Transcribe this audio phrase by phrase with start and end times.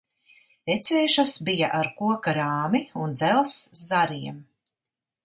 [0.75, 4.41] Ecēšas bija ar koka rāmi un dzelzs zariem.